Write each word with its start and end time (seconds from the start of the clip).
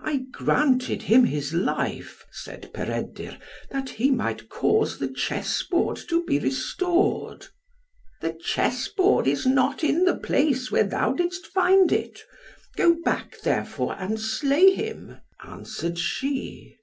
"I 0.00 0.22
granted 0.32 1.02
him 1.02 1.24
his 1.24 1.52
life," 1.52 2.24
said 2.30 2.72
Peredur, 2.72 3.36
"that 3.70 3.90
he 3.90 4.10
might 4.10 4.48
cause 4.48 4.98
the 4.98 5.08
chessboard 5.12 5.98
to 6.08 6.24
be 6.24 6.38
restored." 6.38 7.48
"The 8.22 8.32
chessboard 8.42 9.26
is 9.26 9.44
not 9.46 9.84
in 9.84 10.04
the 10.04 10.16
place 10.16 10.70
where 10.70 10.84
thou 10.84 11.12
didst 11.12 11.46
find 11.46 11.92
it; 11.92 12.20
go 12.76 12.94
back, 13.04 13.38
therefore, 13.42 13.96
and 13.98 14.18
slay 14.18 14.72
him," 14.72 15.18
answered 15.44 15.98
she. 15.98 16.78